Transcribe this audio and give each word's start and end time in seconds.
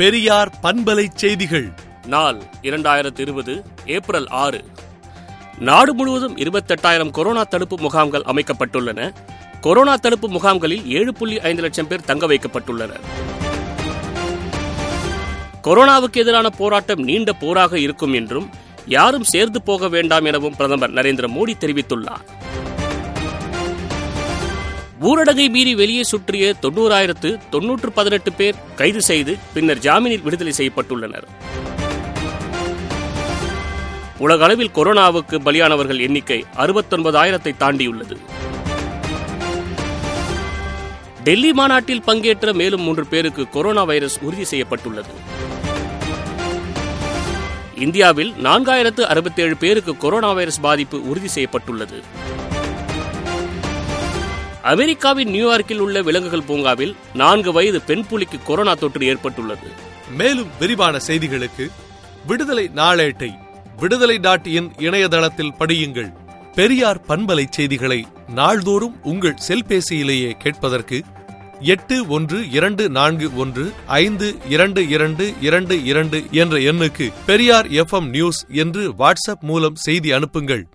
பெரியார் 0.00 0.52
பண்பலை 0.62 1.06
செய்திகள். 1.14 1.72
நாள் 2.06 2.42
இரண்டாயிரத்து 2.62 3.20
இருபது 3.20 3.64
ஏப்ரல் 3.86 4.26
ஆறு. 4.26 4.64
நாடு 5.58 5.94
முழுவதும் 5.94 6.36
இருபத்தெட்டாயிரம் 6.36 7.10
கொரோனா 7.10 7.42
தடுப்பு 7.42 7.78
முகாம்கள் 7.80 8.22
அமைக்கப்பட்டுள்ளன. 8.22 9.12
கொரோனா 9.60 9.96
தடுப்பு 9.96 10.28
முகாம்களில் 10.28 10.86
ஏழு 10.86 11.14
புள்ளி 11.14 11.40
ஐந்து 11.40 11.62
லட்சம் 11.62 11.88
பேர் 11.88 12.04
தங்க 12.04 12.26
வைக்கப்பட்டுள்ளனர். 12.26 13.00
கொரோனாவுக்கு 15.62 16.12
எதிரான 16.12 16.50
போராட்டம் 16.50 17.02
நீண்ட 17.02 17.32
போராக 17.32 17.78
இருக்கும் 17.78 18.12
என்றும் 18.12 18.50
யாரும் 18.86 19.24
சேர்ந்து 19.24 19.62
போக 19.62 19.88
வேண்டாம் 19.88 20.24
எனவும் 20.24 20.56
பிரதமர் 20.56 20.92
நரேந்திர 20.92 21.28
மோடி 21.28 21.52
தெரிவித்துள்ளார். 21.60 22.48
ஊரடங்கை 25.08 25.48
மீறி 25.48 25.74
வெளியே 25.74 26.02
சுற்றிய 26.02 26.54
தொண்ணூறாயிரத்து 26.62 27.38
தொன்னூற்று 27.50 27.92
பதினெட்டு 27.92 28.32
பேர் 28.32 28.54
கைது 28.76 29.02
செய்து 29.02 29.36
பின்னர் 29.54 29.78
ஜாமீனில் 29.78 30.22
விடுதலை 30.22 30.52
செய்யப்பட்டுள்ளனர். 30.56 31.26
உலக 34.18 34.44
அளவில் 34.44 34.70
கொரோனாவுக்கு 34.74 35.36
பலியானவர்கள் 35.44 36.00
எண்ணிக்கை 36.00 36.44
அறுபத்தொன்பதாயிரத்தை 36.56 37.56
தாண்டியுள்ளது. 37.56 38.18
டெல்லி 41.24 41.52
மாநாட்டில் 41.52 42.02
பங்கேற்ற 42.02 42.52
மேலும் 42.52 42.80
மூன்று 42.80 43.06
பேருக்கு 43.06 43.48
கொரோனா 43.48 43.82
வைரஸ் 43.82 44.18
உறுதி 44.20 44.44
செய்யப்பட்டுள்ளது. 44.44 45.14
இந்தியாவில் 47.74 48.32
நான்காயிரத்து 48.42 49.00
அறுபத்தேழு 49.00 49.56
பேருக்கு 49.56 49.96
கொரோனா 49.96 50.32
வைரஸ் 50.32 50.60
பாதிப்பு 50.60 51.08
உறுதி 51.08 51.28
செய்யப்பட்டுள்ளது. 51.28 52.02
அமெரிக்காவின் 54.62 55.28
நியூயார்க்கில் 55.28 55.78
உள்ள 55.78 56.02
விலங்குகள் 56.02 56.42
பூங்காவில் 56.42 56.96
நான்கு 57.14 57.52
வயது 57.52 57.80
பெண் 57.80 58.06
புலிக்கு 58.06 58.38
கொரோனா 58.46 58.74
தொற்று 58.74 59.06
ஏற்பட்டுள்ளது. 59.06 59.68
மேலும் 60.16 60.48
விரிவான 60.58 60.98
செய்திகளுக்கு 61.06 61.70
விடுதலை 62.26 62.70
நாளேட்டை 62.74 63.38
விடுதலை 63.76 64.18
டாட் 64.18 64.46
இன் 64.46 64.72
இணையதளத்தில் 64.78 65.54
படியுங்கள். 65.58 66.12
பெரியார் 66.54 67.04
பண்பலை 67.08 67.44
செய்திகளை 67.50 68.06
நாள்தோறும் 68.34 69.02
உங்கள் 69.02 69.36
செல்பேசியிலேயே 69.48 70.30
கேட்பதற்கு 70.30 71.02
எட்டு 71.60 72.08
ஒன்று 72.08 72.50
இரண்டு 72.50 72.88
நான்கு 72.88 73.36
ஒன்று 73.36 73.72
ஐந்து 73.86 74.36
இரண்டு 74.48 74.88
இரண்டு 74.88 75.34
இரண்டு 75.40 75.84
இரண்டு 75.84 76.26
என்ற 76.30 76.56
எண்ணுக்கு 76.56 77.12
பெரியார் 77.26 77.66
எஃப்எம் 77.66 78.08
நியூஸ் 78.08 78.46
என்று 78.48 78.92
வாட்ஸ்அப் 78.92 79.40
மூலம் 79.40 79.74
செய்தி 79.74 80.12
அனுப்புங்கள். 80.12 80.68